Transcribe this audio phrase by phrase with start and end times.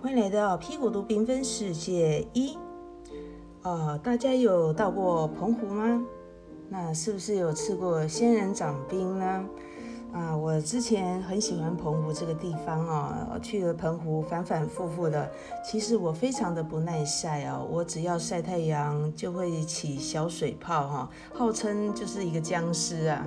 [0.00, 2.56] 欢迎来到屁股都缤纷世界一。
[3.62, 6.00] 呃，大家有到过澎湖吗？
[6.68, 9.44] 那是不是有吃过仙人掌冰呢？
[10.12, 15.28] 啊，我之前很喜欢澎湖这个地方哦，去了澎湖反反复复的。
[15.64, 23.26] 其实我非常的不耐晒哦，我只要晒太阳就会起小水泡哈，号称就是一个僵尸啊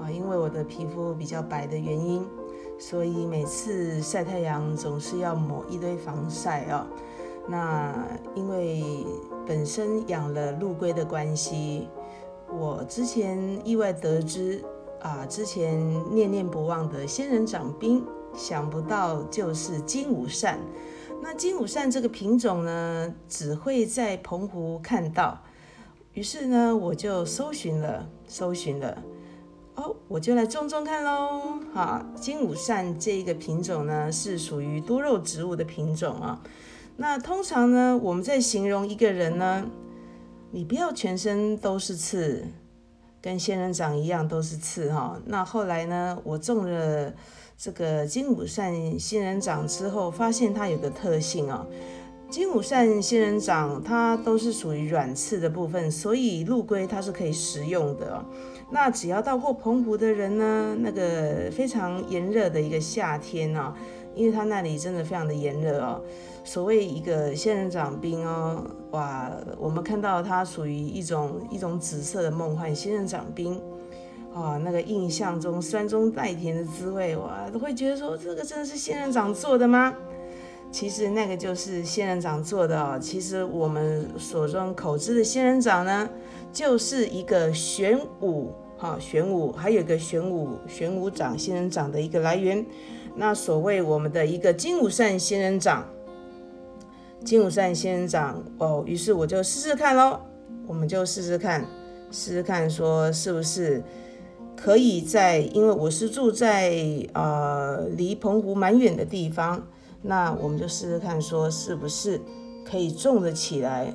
[0.00, 2.24] 啊，因为我的皮肤比较白的原因，
[2.86, 6.86] 所以每次晒太阳总是要抹一堆防晒哦。
[7.48, 7.94] 那
[8.34, 9.06] 因为
[9.46, 11.88] 本身养了陆龟的关系，
[12.52, 14.62] 我之前意外得知。
[15.00, 15.78] 啊，之前
[16.14, 18.02] 念念不忘的仙人掌冰，
[18.34, 20.58] 想不到就是金武扇。
[21.22, 25.38] 那金武扇这个品种呢，只会在澎湖看到。
[26.14, 29.02] 于是呢，我就搜寻了，搜寻了。
[29.76, 31.58] 哦，我就来种种看喽。
[31.72, 36.40] 好，金武扇这一个品种呢，是属于多肉植物的品种啊。
[36.96, 39.66] 那通常呢，我们在形容一个人呢，
[40.50, 42.44] 你不要全身都是刺。
[43.20, 47.10] 跟仙人掌一样都是刺哈，那后来呢，我种了
[47.56, 51.66] 这个金武扇仙人掌之后，发现它有个特性哦，
[52.28, 58.22] 金武扇仙人掌它都是属于软刺的部分，所以陆龟它是可以食用的。
[58.74, 63.72] 那只要到过澎湖的人呢，那个非常炎热的一个夏天哦，
[64.16, 66.02] 因为它那里真的非常的炎热哦。
[66.42, 73.62] 所谓一个仙人掌冰哦，哇，我们看到它属于一种一种紫色的梦幻仙人掌冰，
[74.34, 79.94] 啊，那个印象中酸中带甜的滋味，哇，都会觉得说这个真的是仙人掌做的吗？
[80.72, 82.98] 其实那个就是仙人掌做的哦。
[83.00, 86.10] 其实我们所中口知的仙人掌呢，
[86.52, 92.64] 就是一个玄武，哈，玄武，还有一个玄武玄武掌仙人掌的一个来源。
[93.16, 95.86] 那所谓我们的一个金武扇仙人掌。
[97.24, 100.20] 金武扇仙人掌哦，于是我就试试看喽。
[100.66, 101.64] 我们就试试看，
[102.10, 103.82] 试试看，说是不是
[104.56, 106.74] 可以在，因为我是住在
[107.14, 109.66] 呃离澎湖蛮远的地方，
[110.02, 112.20] 那我们就试试看，说是不是
[112.64, 113.94] 可以种得起来。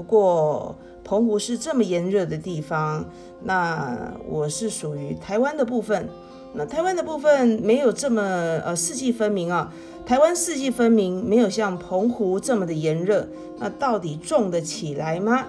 [0.00, 0.74] 不过
[1.04, 3.04] 澎湖是这么炎热的地方，
[3.42, 6.08] 那我是属于台湾的部分，
[6.54, 8.22] 那台湾的部分没有这么
[8.64, 9.70] 呃四季分明啊。
[10.06, 13.28] 台湾四季分明，没有像澎湖这么的炎热，
[13.58, 15.44] 那到底种得起来吗？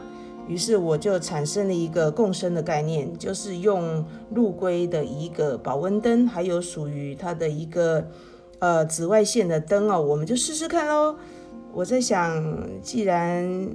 [0.49, 8.05] 于是我就产生了一个共生的概念，就是用陆龟的一个保温灯，还有属于它的一个
[8.59, 11.15] 呃紫外线的灯哦，我们就试试看喽。
[11.73, 12.43] 我在想，
[12.81, 13.69] 既然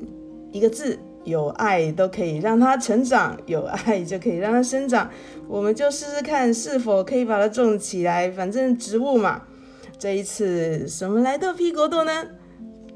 [0.56, 5.10] 一个字有爱都可以让它成长，有爱就可以让它生长，
[5.46, 8.30] 我们就试试看是否可以把它种起来。
[8.30, 9.42] 反正植物嘛。
[9.98, 12.12] 这一次什么来到屁国度呢？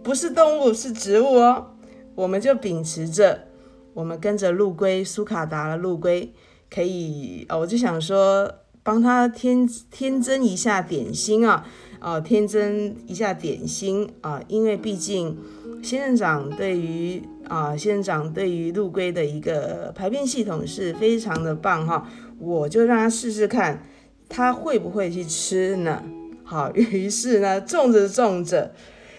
[0.03, 1.67] 不是动物，是植物哦。
[2.15, 3.47] 我们就秉持着，
[3.93, 6.33] 我们跟着陆龟苏卡达的陆龟，
[6.71, 8.51] 可以哦，我就想说，
[8.83, 11.65] 帮他添添增一下点心啊，
[12.01, 15.37] 哦，添增一下点心啊，因为毕竟
[15.83, 22.09] 仙人掌对于啊仙人掌对于陆龟的一个排便系统是非常的棒哈，
[22.39, 23.85] 我就让他试试看，
[24.29, 26.03] 他会不会去吃呢？
[26.43, 28.73] 好， 于是呢，种着种着，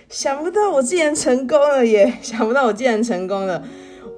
[0.10, 2.14] 想不到我竟然成功了耶！
[2.22, 3.64] 想不到我竟然成功了。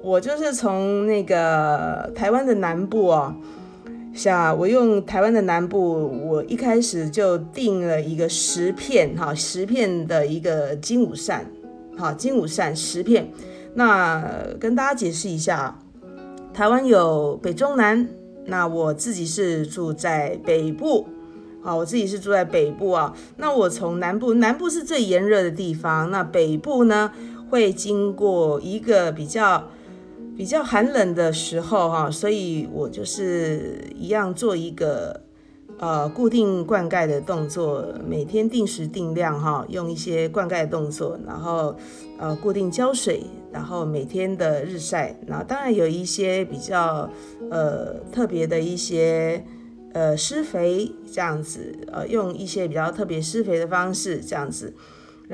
[0.02, 3.34] 我就是从那个台湾的南部哦，
[4.14, 11.44] 想我用台湾的南部，我一开始就定了一个十片哈，十片的一个金武扇，
[11.98, 13.28] 好，金武扇十片。
[13.74, 14.24] 那
[14.60, 15.76] 跟大家解释一下，
[16.54, 18.08] 台湾有北中南，
[18.46, 21.08] 那我自己是住在北部。
[21.60, 23.16] 好，我自己是住在北部啊。
[23.38, 26.10] 那我从南部，南部是最炎热的地方。
[26.12, 27.10] 那北部呢，
[27.50, 29.64] 会经过一个比较
[30.36, 35.20] 比较寒冷的时候哈，所以我就是一样做一个
[35.78, 41.76] 呃固定灌溉的动作，每天定时定量哈，用一些灌溉动作，然后
[42.18, 43.22] 呃固定浇水，
[43.52, 47.08] 然后每天的日晒，然后当然有一些比较
[47.50, 49.44] 呃特别的一些。
[49.94, 54.74] 呃，施肥这样子，呃，用一些比较特别施肥的方式这样子，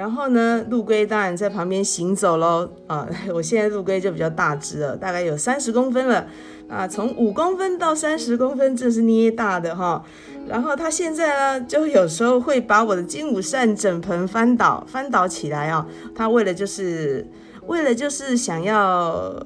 [0.01, 6.27] 然后呢，陆龟当然在旁边行走喽，啊， 我现在陆龟就比较大只了，大概有三十公分了，
[6.71, 10.03] 啊，从五公分到三十公分，这是捏大的哈，
[10.49, 17.29] 然后它现在呢，就有时候会把我的金武扇整盆翻倒，翻倒起来啊，它为了就是
[17.67, 19.37] 为了就是想要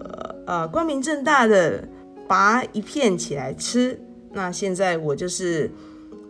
[0.46, 1.82] 呃光明正大的
[2.28, 4.00] 拔一片起来吃。
[4.32, 5.68] 那现在我就是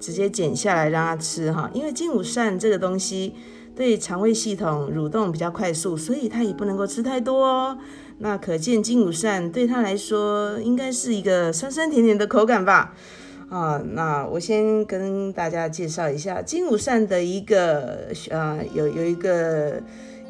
[0.01, 3.35] 直接剪下来让它吃哈，因为金武扇这个东西，
[3.75, 7.79] 对肠胃系统蠕动比较快速，所以它也不能够吃太多哦。
[8.19, 12.95] 那可见金武扇对他来说应该是一个酸酸甜甜的口感吧？
[13.51, 19.83] 啊，那我先跟大家介绍一下金武扇的一个呃，有有一个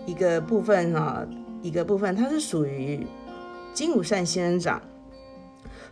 [0.07, 1.27] 一个部分啊，
[1.63, 3.07] 一个部分它是属于
[3.73, 4.81] 金武扇仙人掌，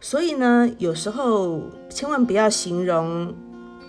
[0.01, 1.61] 所以呢，有时候
[1.91, 3.35] 千万不要形容。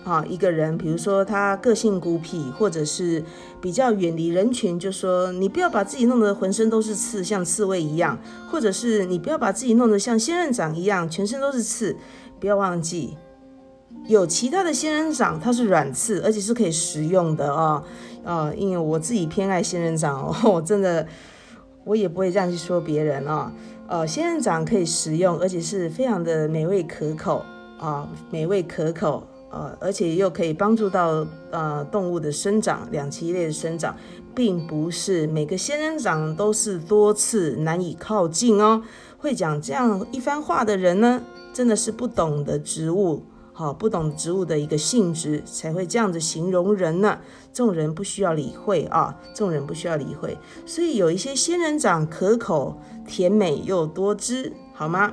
[0.04, 3.24] 啊，一个人，比如说他个性孤僻，或者是
[3.60, 8.18] 比较远离人群，就说你不要把自己弄得浑身都是刺，像刺猬一样，
[8.50, 11.96] 或者是你不要把自己弄得像仙人掌一样，全身都是刺。
[12.38, 13.16] 不要忘记，
[14.06, 17.82] 有其他的仙人掌，它是软刺，而且是可以食用的哦。
[18.22, 21.06] 啊，因为我自己偏爱仙人掌哦，我真的
[21.84, 23.50] 我也不会这样去说别人哦。
[23.86, 27.42] 呃，仙人掌可以食用，而且是非常的美味可口
[27.78, 29.26] 啊，美味可口。
[29.54, 33.94] 呃，而且又可以帮助到呃动物的生长，两栖类的生长，
[34.34, 38.82] 并不是每个仙人掌都是多刺难以靠近哦。
[39.16, 41.22] 会讲这样一番话的人呢，
[41.52, 43.22] 真的是不懂得植物，
[43.52, 47.20] 好，不懂植物的一个性质，才会这样子形容人呢。
[47.52, 50.36] 这种人不需要理会啊，这种人不需要理会。
[50.66, 52.76] 所以有一些仙人掌可口、
[53.06, 55.12] 甜美又多汁，好吗？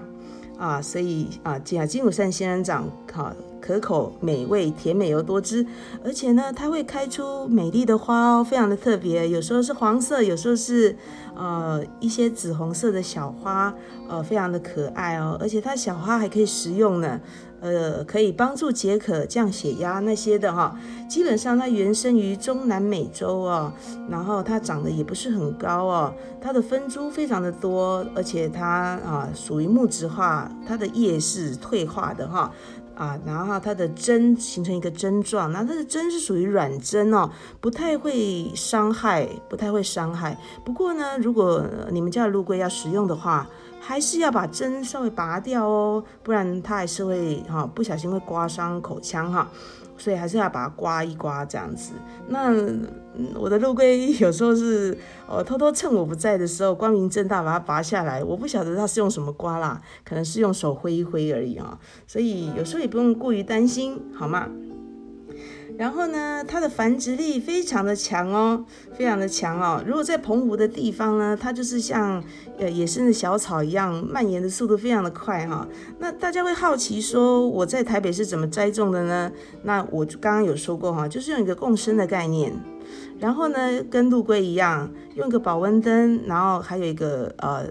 [0.57, 3.31] 啊，所以啊，金金武山仙人掌，好。
[3.61, 5.65] 可口、美味、甜美又多汁，
[6.03, 9.29] 而且呢，它会开出美丽的花哦，非常的特别。
[9.29, 10.97] 有时候是黄色，有时候是
[11.35, 13.73] 呃一些紫红色的小花，
[14.09, 15.37] 呃，非常的可爱哦。
[15.39, 17.21] 而且它小花还可以食用呢。
[17.61, 20.75] 呃，可以帮助解渴、降血压那些的哈。
[21.07, 23.71] 基本上它原生于中南美洲哦，
[24.09, 26.11] 然后它长得也不是很高哦，
[26.41, 28.67] 它的分株非常的多，而且它
[29.05, 32.51] 啊属于木质化，它的叶是退化的哈
[32.95, 40.37] 啊，然后它的针形成一个针状，那它的针是属于软针哦，不太会伤害，不太会伤害。
[40.63, 43.47] 不过呢，如果你们家的陆龟要食用的话，
[43.79, 49.49] 还是要把针稍微拔掉哦，不然它还是会哈不小心会刮伤口腔哈，
[50.01, 51.91] 所以还是要把它刮一刮这样子。
[52.27, 52.51] 那
[53.39, 54.97] 我的陆龟有时候是
[55.29, 61.77] 呃偷偷趁我不在的时候，光明正大把它拔下来，我不晓得它是用什么刮啦，可能是用手挥一挥而已啊，
[62.07, 64.49] 所以有时候也不用过于担心，好吗？
[65.77, 68.63] 然后呢，它的繁殖力非常的强哦，
[68.93, 69.83] 非常的强哦。
[69.85, 72.23] 如果在澎湖的地方呢，它就是像
[72.57, 75.67] 呃野生的小草一样，蔓延的速度非常的快哈。
[75.99, 79.31] 那大家会好奇说，我在台北是怎么栽种的呢？
[79.63, 82.53] 那我刚刚有说过哈，就是用一个共生的概念，
[83.19, 87.65] 然后呢，跟陆龟一样，用一个保温灯，然后还有一个呃。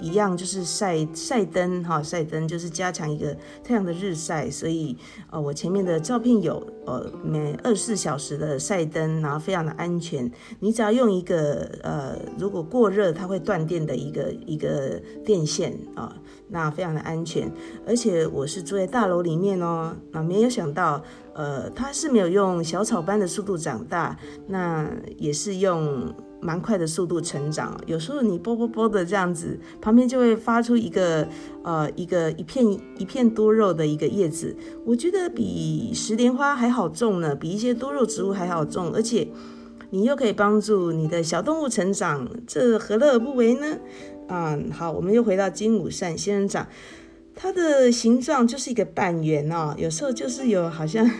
[0.00, 4.96] 一样就是晒晒灯哈，晒灯就是加强一个太阳的日晒，所以
[5.30, 10.30] 呃，我前面的照片有呃每二十四小时的晒灯，然后非常的安全。
[10.60, 16.16] 你只要用一个呃，如果过热它会断电的一个一个电线啊，
[16.48, 17.50] 那非常的安全。
[17.86, 21.02] 而且我是住在大楼里面哦，那没有想到
[21.34, 24.16] 呃，它是没有用小草般的速度长大，
[24.46, 26.14] 那也是用。
[26.40, 31.26] 蛮快的速度成长，有时候你啵啵啵的这样子，旁边就会发出一个
[31.62, 32.64] 呃一个一片
[32.96, 39.26] 一片多肉的一个叶子，我觉得比石莲花还好种呢，比一些多肉植物还好种，而且
[39.90, 43.78] 你又可以帮助你的小动物成长，这何乐而不为呢？
[44.28, 46.66] 嗯，好，我们又回到金武扇仙人掌，
[47.34, 51.10] 它的形状就是一个半圆哦，有时候就是有好像。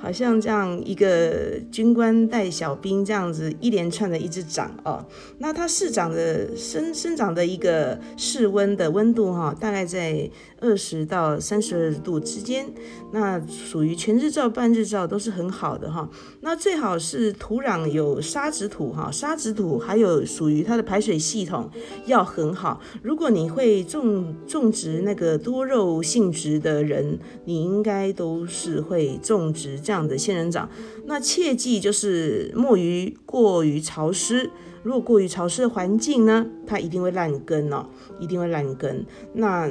[0.00, 5.04] 好像这样一个军官带小兵这样子一连串的一直长哦，
[5.38, 10.28] 那它市长的生生长的一个室温的温度哈，大概在
[10.58, 12.66] 二十到三十二度之间，
[13.12, 16.08] 那属于全日照、半日照都是很好的哈。
[16.40, 21.68] 那最好是土壤有沙质土哈，沙质土还有属于它的排水系统
[22.06, 22.80] 要很好。
[23.02, 29.78] 如果你会种种植那个多肉性质的人，你应该都是会种植。
[29.90, 30.70] 这样的仙人掌，
[31.06, 34.48] 那切记就是莫于过于潮湿。
[34.84, 37.86] 如果过于潮湿的环境呢，它一定会烂根哦，
[38.20, 39.04] 一定会烂根。
[39.32, 39.68] 那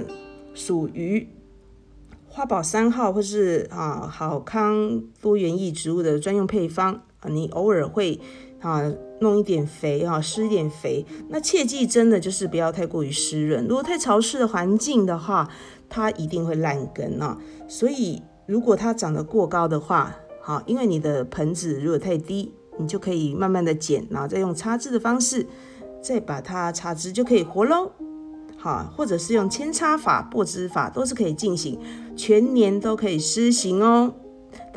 [0.53, 1.25] 属于
[2.27, 8.19] 花宝三号或是啊好康多元异植物的专用配方啊，你偶尔会
[8.59, 11.05] 啊弄一点肥啊，施一点肥。
[11.29, 13.65] 那切记真的就是不要太过于湿润。
[13.65, 15.49] 如果太潮湿的环境的话，
[15.87, 17.37] 它一定会烂根啊。
[17.69, 18.21] 所以。
[18.49, 25.45] 如果它长得过高的话，好，因为你的盆子如果太低，你就可以慢慢的剪，然后再用插枝的方式，
[26.01, 27.91] 再把它插枝就可以活喽。
[28.57, 31.79] 好，或者是用扦插法、播枝法都是可以进行，
[32.17, 34.15] 全年都可以施行哦。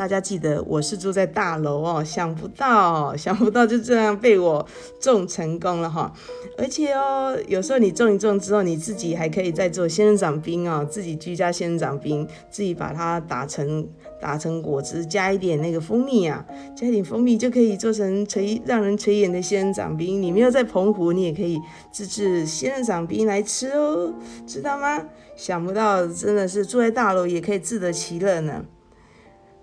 [0.03, 4.67] 大家记得我是住在大楼哦，想不到， 想不到就这样被我
[5.01, 6.13] 种成功了哈。
[6.59, 13.87] 而且哦，有时候你种一种之后，你自己还可以再做仙人掌冰哦，自己居家仙人掌冰，自己把它打成
[14.21, 16.45] 打成果汁，加一点那个蜂蜜啊，
[16.77, 20.21] 加一点蜂蜜就可以做成垂让人垂涎的仙人掌冰。
[20.21, 21.61] 你没有在澎湖，你也可以
[21.93, 24.13] 自制仙人掌冰来吃哦，
[24.49, 25.01] 知道吗？
[25.37, 28.65] 想不到真的是住在大楼也可以自得其乐呢。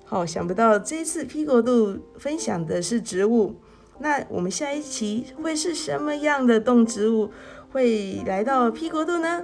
[0.10, 3.54] 好，想不到这次 P 国度分享的是植物，
[4.00, 7.30] 那我们下一期会是什么样的动植物
[7.72, 9.44] 会来到 P 国度呢？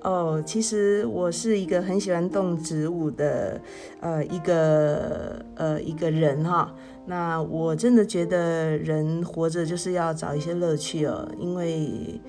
[0.00, 3.60] 哦，其实我是一个很喜欢动植物的，
[4.00, 6.74] 呃，一个呃一个人哈。
[7.06, 12.20] 那我真的觉得人活着就是要找一些乐趣哦，因为。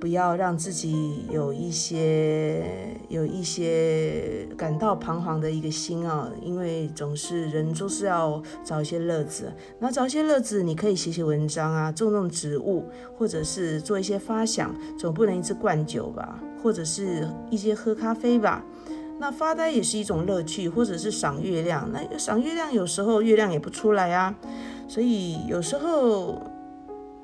[0.00, 2.64] 不要让自己有一些
[3.08, 9.52] 有一些感到彷徨的一个心啊，因为总是人都是要找一些乐子。
[9.78, 12.86] 那找一些乐子，你可以写写文章啊，种种植物，
[13.18, 18.64] 或者是做一些发想，总不能一直灌酒吧，或者是一些喝咖啡吧。
[19.18, 21.86] 那发呆也是一种乐趣，或者是赏月亮。
[21.92, 24.34] 那赏月亮有时候月亮也不出来啊，
[24.88, 26.40] 所以有时候。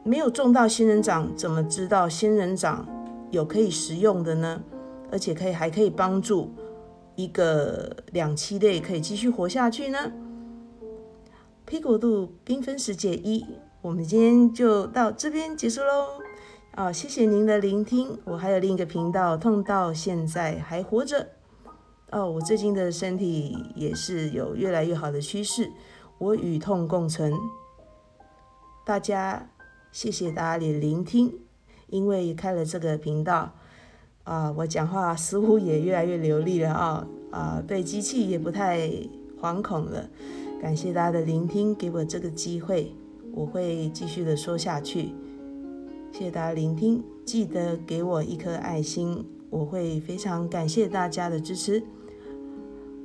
[0.07, 2.87] 没有种到仙人掌，怎么知道仙人掌
[3.33, 4.63] 有可以食用的呢？
[5.11, 6.53] 而且可以还可以帮助
[7.17, 10.13] 一个两栖类可以继续活下去呢
[11.65, 13.45] ？P 国度缤纷世界一，
[13.83, 16.21] 我们今天就到这边结束喽。
[16.77, 18.17] 啊，谢谢您的聆听。
[18.25, 21.27] 我还有另一个频道，痛到现在还活着。
[22.13, 25.73] 哦，我最近的身体也是有越来越好的趋势。
[26.19, 27.33] 我与痛共存，
[28.85, 29.49] 大家。
[29.97, 31.33] 谢谢大家的聆听，
[31.89, 33.51] 因为开了这个频道，
[34.25, 38.91] 啊，我讲话似乎也越来越流利了啊，啊，对机器也不太
[39.41, 40.07] 惶恐了。
[40.61, 42.93] 感谢大家的聆听，给我这个机会，
[43.33, 45.15] 我会继续的说下去。
[46.13, 51.83] 谢谢大家聆听，记得给我一颗爱心，我会非常感谢大家的支持。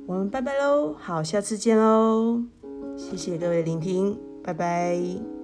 [0.04, 2.42] 我们拜拜喽，好，下次见喽，
[2.98, 5.41] 谢谢各位聆听，拜拜。